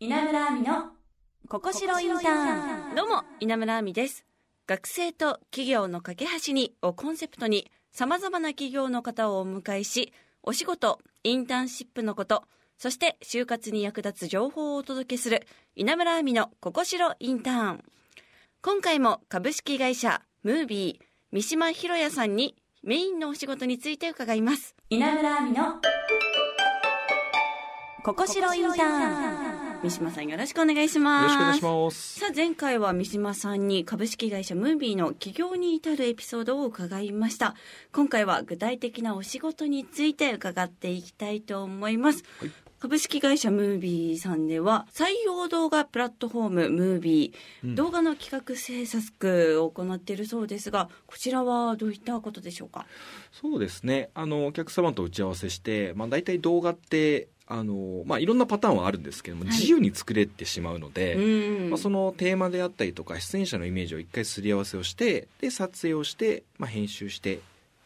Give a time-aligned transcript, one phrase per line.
[0.00, 0.92] 稲村亜美の
[1.48, 2.94] ここしろインターン。
[2.94, 4.24] どうも稲村亜美です。
[4.68, 10.12] 学生と企業の架け橋にをコンセプトにさまざまな企業の方をお迎えし
[10.44, 12.44] お仕事インターンシップのこと
[12.78, 17.84] そして就活に役立つ情報をお届けする稲村亜美のここしろインターン。
[18.62, 22.54] 今回も株式会社ムービー三島ひろやさんに
[22.84, 24.76] メインのお仕事について伺います。
[24.90, 25.64] 稲村亜美の
[28.04, 29.47] ここしろインターン
[29.80, 31.22] 三島さんよろしくお願いします。
[31.22, 32.20] よろしくお願いします。
[32.20, 37.54] さあ前回は三島さんに株式会社ムービーの起業に至るエピソードを伺いました。
[37.92, 42.50] 今回は具体的なお仕事について伺っていきたいと思います、はい。
[42.80, 47.74] 株式会社ムービーさんでは採用動画プラットフォームムービー、うん。
[47.76, 52.84] 動画の企画制作を行っているそうですがこちらはどういったことでしょうか？
[53.30, 54.10] そうですね。
[54.14, 61.14] あのお客様と打ち合わせして、まあ大体動画ってあのまあいろんなパターンはあるんですけども、はい自由に作れてしまうので。
[61.14, 67.40] うんまあ、そのテーマであったりとか出演者のイメージを一回すり合わせをしてで撮影をして、まあ、編集して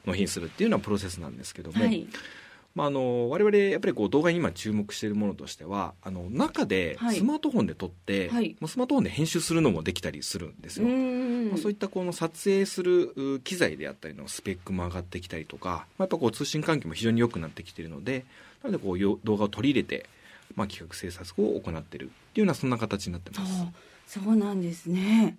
[0.07, 2.07] 納品するっていうようなプロセスなんですけども、はい
[2.75, 10.87] まあ、あの我々やっぱりこう動画に今注目しているものとしてはあの中ではいスマートフォンで撮って、はいスマートフォンで編集するのもできたりするんですよ。
[10.89, 18.25] んまあ、そういったこの撮影するう機材であったりのスペックも上がってきたりとか、まあ、やっぱこう通信環境も非常に良くなってきているので
[18.63, 20.09] なのでこうよ動画を取り入れて、
[20.55, 23.59] まあ、企画制作を行っているっていうようなそんな形になってます。
[23.59, 25.37] そうそうなんですね。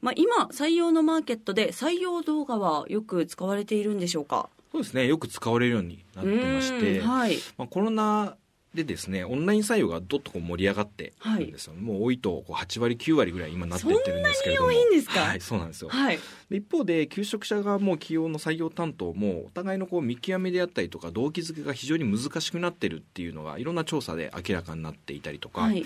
[0.00, 4.48] まあ、今採用のマーケットで採用動画はよく使われているんでしょうか？
[4.72, 7.36] そうですねよく使われるようになってまして、うんはい。
[7.58, 8.36] まあ、コロナ
[8.74, 16.18] でですねオンライン採用がどっとこう盛り上がってるんですよ、もう多いとこう8割9割ぐらい今なってってるんですけれどもそんなに多いんですかはいそうなんですよ、はい。
[16.48, 25.84] で一方で求職者側も企業の採用担当もお互いのこう見極めであったりとか動機づけが非常に難しくなってるっていうのがいろんな調査で明らかになっていたりとか、はい。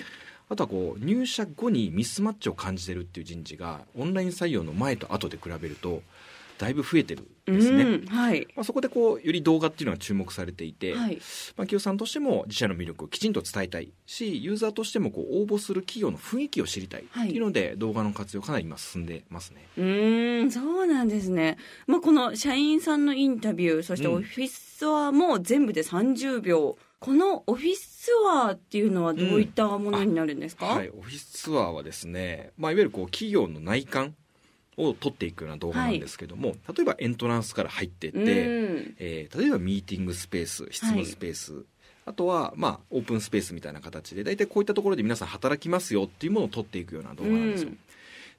[0.49, 6.03] あとはこう入社後にミスマッチを感じてるっていう人事がオンライン採用の前と後で比べると
[6.59, 7.83] だいぶ増えてるんですね。
[7.85, 8.47] うんはい。
[8.55, 11.17] まあ、そこでこうより動画っていうのが注目されていて、はい。
[11.17, 11.21] まあ、
[11.63, 19.67] 企業さんとしても自社の魅力をきちんと伝えたいしユーザーとしてもこう応募する企業の雰囲気を知りたいっていうので、動画の活用かなり今進んでますね。
[19.77, 21.59] うーん、そうなんですね。
[21.87, 26.77] まあ、この社員さんのインタビュー、そしてうんオフィスツアーも全部で30秒。
[26.99, 34.15] このオフィスツアーっていうのはどういったものになるんですか、はい、オフィスツアーはですね、まあ、いわゆるこう企業の内観
[34.77, 38.97] を撮っていくような動画なんですけども、例えばエントランスから入っていって、うん。
[38.99, 41.65] えー例えばミーティングスペース執務スペース、
[42.05, 47.79] あとは、まあ、オープンスペースみたいな形で大体こういったところで皆さん働きますよっていうものを撮っていくような動画なんですよ、うん。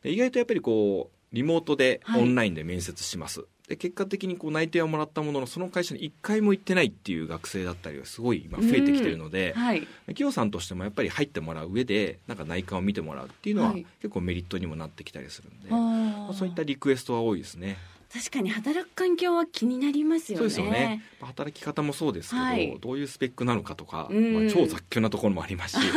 [0.03, 2.21] で意外とやっぱりこうリモートではい。
[2.21, 9.81] オンラインで面接します、で結果的にこう内定はもらったもののその会社に1回も行ってないっていう学生だったりがすごい今増えてきてるので、はい。
[10.05, 17.77] 企業さんとしてもやっぱり入ってもらう上でなんか内観を見てもらうっていうのははい結構メリットにもなってきたりするんで、あーまあそういったリクエストは多いですね。
[18.13, 20.40] 確かに働く環境は気になりますよね。
[20.40, 21.03] そうですよね。
[21.19, 22.78] まあ働き方もそうですけど、はい。
[22.79, 24.34] どういうスペックなのかとか、うん。
[24.45, 25.91] まあ、超雑居なところもありますし、め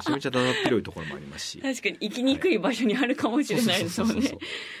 [0.00, 1.58] ちゃめちゃだだっ広いところもありますし。
[1.60, 4.30] 確かに行きにくい場所にあるかもしれないですもんね。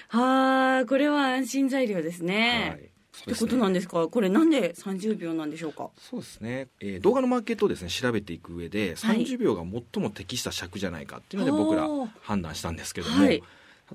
[0.08, 2.76] はあ、これは安心材料ですね。
[2.76, 2.90] はい。
[3.22, 4.06] ってことなんですか？
[4.08, 5.90] これなんで30秒なんでしょうか？
[5.98, 9.24] そうですね、えー動画のマーケットをですね調べていく上ではい。
[9.26, 11.88] 30秒が最も適した尺じゃないかっていうので僕ら
[12.20, 13.42] 判断したんですけども、はい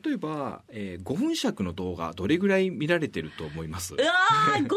[0.03, 3.93] 例えば、えー5分尺の動画どれぐらい見られてると思います？
[3.93, 4.67] うわー5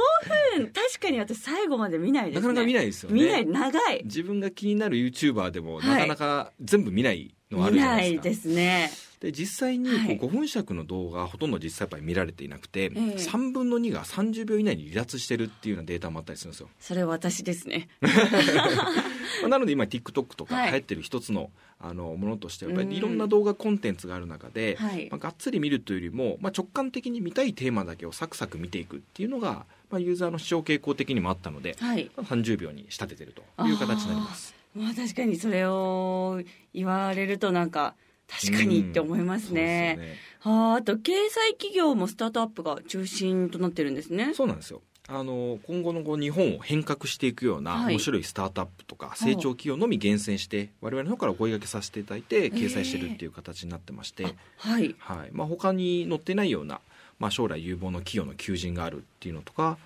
[0.58, 0.70] 分。
[0.74, 2.40] 確かに私最後まで見ないですね。
[2.40, 3.22] なかなか見ないですよね。
[3.22, 3.46] 見ない。
[3.46, 4.02] 長い。
[4.04, 8.90] 自分が気になる YouTuber でもはいなかなか全部見ないのはある見じゃなですか、ですね。
[9.20, 10.18] で実際にはい。
[10.18, 16.68] こう5分尺の動画はほとんど実際やっぱり見られていなくて、え3分の2が30秒以内に離脱してるっていうようなデータもあったりするんですよ。
[16.78, 17.88] それ私ですね。
[18.02, 18.10] ま
[19.44, 20.70] あなので今 TikTok とかはい。
[20.72, 21.50] 流行ってる一つの,、
[21.80, 22.90] あのものとしてやっぱうん。
[22.90, 25.08] りいろんな動画コンテンツがある中で、はい。
[25.10, 32.10] まあ、がっつり見るというよりも、まあ、直感的に見たいテーマだけをサクサク見ていくっていうのが、まあ、ユーザーの視聴傾向的にもあったので、はい。
[32.16, 34.54] まあ30秒に仕立ててるという形になります。
[34.74, 36.40] まあ確かにそれを
[36.72, 37.94] 言われるとなんか
[38.28, 40.16] 確かにって思いますね,、すよね。
[40.40, 44.34] はああと掲載企業もスタートアップが中心となってるんですね。
[44.34, 44.82] そうなんですよ。
[45.06, 47.94] あの今後のこう日本を変革していくようなはい。
[47.94, 54.94] 面白いスタートアップとか成長企業のみ厳選して我々の方からお声掛けさせていただいて掲載してるっていう形になってまして、あはい。
[54.98, 55.28] はい。
[55.32, 56.80] まあ、他に載ってないような、
[57.18, 59.76] まあ、将来有望の企業の求人があるっていうのとか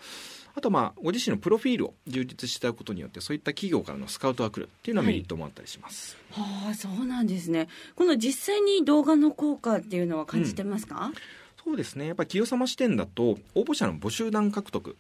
[0.59, 7.69] あとまあご自身のプロフィールを充実したことによってそういった企業からのスカウトが来るっていうのはメリットもあったりします、はあそうなんですね。
[7.95, 11.13] この実際に動画の効果っていうのは感じてますか、
[11.65, 12.07] そうですね。
[12.07, 14.97] やっぱり企業様視点だと応募者の募集団獲得。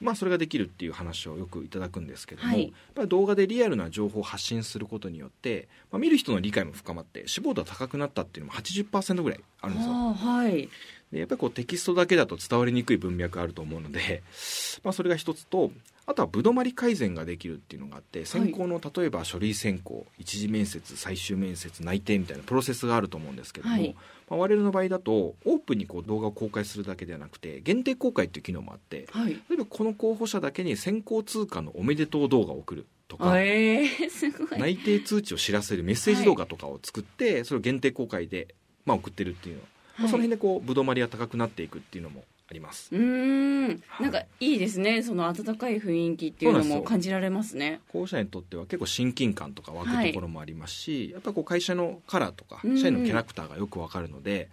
[0.00, 2.62] まあ、それができるっていう話をよくいただくんですけども、はい。
[2.62, 9.92] やっぱり動画でリアルな情報を発信することによって、まあ、見る人の理解も深まって志望度が高くなったっていうのも80%ぐらいあるんですよ。
[9.92, 10.68] あはい
[11.12, 14.22] でやっぱりこうテキストだけだと伝わりにくい文脈あると思うので、
[14.84, 15.72] まあ、それが一つと
[16.06, 23.94] あとはぶどまり改善ができるっていうのがあって選考の例えば書類選考一次面接最終面接内定みたいなプロセスがあると思うんですけども、はい
[24.30, 39.62] まあ、我々の場合だとオープンにこう動画を公開するだけではなくて限定公開っていう機能もあってはい例えばこの候補者だけに先行通過のおめでとう動画を送るとかあえー、 内定通知を知らせるメッセージ動画とかを作って、それを限定公開で、まあ、送ってるっていうの、
[39.98, 42.88] まあ、その辺でこうぶどまりが高くなっていくっていうのもあります。
[42.94, 43.82] うーん。
[44.00, 47.80] なんかいいですねその温かい雰囲気っていうのも感じられますね。
[47.88, 52.78] 候補者にとっては結構親近感とか湧くところもありますし、やっぱりこう会社のカラーとかうんうん。
[52.78, 54.48] 社員のキャラクターがよくわかるので、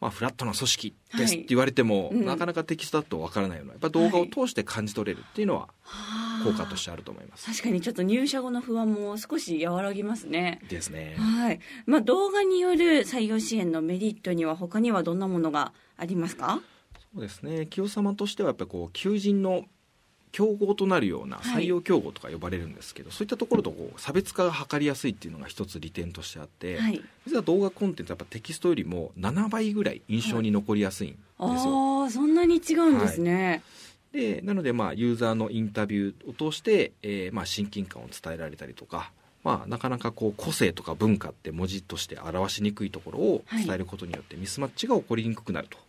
[0.00, 1.40] まあ、フラットな組織ですはい。
[1.40, 2.24] って言われても、うん。
[2.24, 3.64] なかなかテキストだとわからないよ。
[3.64, 7.46] うなやっぱ動画を通して感じ取れるっていうのははあ効果としてあると思います。
[7.46, 10.60] 確かにちょっと入社後の不安も少し和らぎますね。
[10.68, 11.16] ですね。
[11.18, 16.60] はい、まあ、動画による採用支援のメリットには他にはどんなものがありますか？
[17.12, 17.66] そうですね。
[17.66, 19.64] 清様としてはやっぱりこう求人の
[20.32, 21.64] 競合となるようなはい。
[21.64, 27.02] 採用競合とか呼ばれるんですけど、そういったところとこう差別化が図りやすいっていうのが一つ利点としてあって、はい。
[27.26, 32.02] 実は動画コンテンツはやっぱテキストよりも7倍ぐらい印象に残りやすいんですよ。
[32.02, 33.62] ああそんなに違うんですね、
[34.12, 39.12] でなのでまあユーザーのインタビューを通して、えーまあ親近感を伝えられたりとか、
[39.42, 45.76] まあ、なかなかこう個性とか文化って文字として表しにくいところを伝えることによってミスマッチが起こりにくくなると。
[45.76, 45.80] い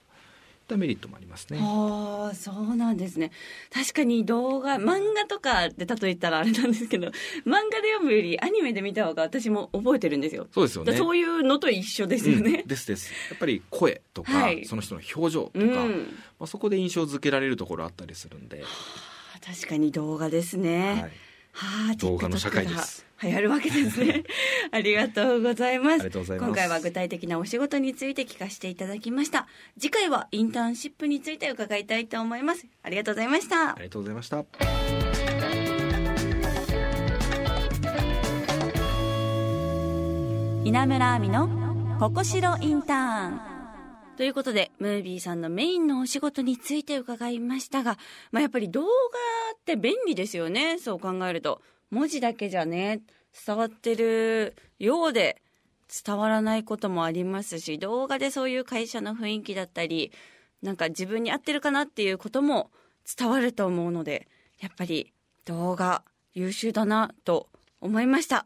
[0.71, 1.59] ったメリットもありますね。
[1.62, 3.31] ああそうなんですね。
[3.73, 7.07] 確かに動画漫画とかで例えたらあれなんですけど
[7.45, 10.47] 漫画で読むよりアニメで見た方が私も覚えてるんですよ。
[10.51, 10.95] そうですよね。
[10.95, 13.12] そういうのと一緒ですようんね、ですです。
[13.29, 14.65] やっぱり声とか、はい。
[14.65, 16.18] その人の表情とか、うん。
[16.39, 18.63] まあ、そこで印象付けられるところあったりするんで、
[19.45, 21.12] 確かに動画ですね、はい、
[21.53, 24.24] はあ、動画の社会です流行るわけですね。
[24.71, 26.09] ありがとうございます。
[26.09, 29.48] ます今回は具体的なお仕事について聞かせていただきました。
[29.80, 32.65] 次回はインターンシップについて伺いたいと思います。
[32.81, 33.75] ありがとうございましたあ。
[33.77, 34.44] りがとうございました。
[40.63, 43.42] 稲村亜美のここしろインターン
[44.18, 47.98] ということで、ムービーさんのメインのお仕事について伺いましたが、
[48.31, 48.88] まあ、やっぱり動画
[49.62, 50.80] って便利ですよね。
[50.80, 51.62] そう考えると。
[51.92, 53.02] 文字だけじゃね、
[53.46, 55.42] 伝わってるようで
[56.06, 60.12] 伝わらないこともありますし、動画でそういう会社の雰囲気だったり、
[60.62, 62.72] なんか自分に合ってるかなっていうことも
[63.18, 64.28] 伝わると思うので、
[64.60, 65.13] やっぱり
[65.46, 66.04] 動画
[66.34, 67.50] 優秀だなと
[67.81, 68.46] 思いました。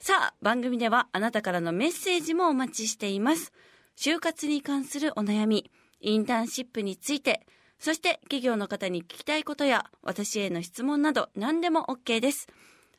[0.00, 3.52] さあ、番組ではあなたからのメッセージもお待ちしています。
[3.96, 5.70] 就活に関するお悩み、
[6.00, 7.46] インターンシップについて、
[7.84, 12.46] そして企業の方に聞きたいことや私への質問など何でも OK です。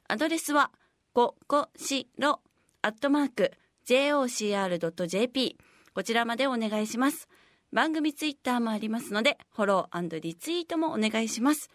[0.08, 0.70] アドレスは、
[1.12, 2.40] ここしろ、
[2.84, 3.52] アットマーク、
[3.88, 5.58] jocr.jp。
[5.96, 7.28] こちらまでお願いします。
[7.74, 11.72] 番組ツイッターもありますので、フォローリツイートもお願いします。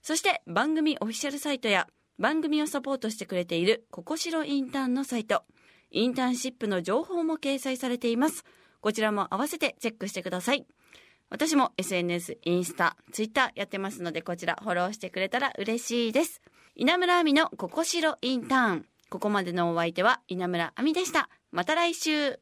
[0.00, 1.86] そして番組オフィシャルサイトや
[2.18, 5.42] 番組をサポートしてくれているココシロインターンのサイト、
[5.90, 8.46] インターンシップの情報も掲載されています。
[8.80, 10.66] こちらも合わせてチェックしてください。
[11.30, 16.40] 私も SNS、インスタ、ツイッターやってますので、こちらフォローしてくれたら嬉しいです。
[16.74, 18.86] 稲村亜美のここしろインターン。
[19.10, 21.28] ここまでのお相手は稲村亜美でした。
[21.50, 22.38] また来週。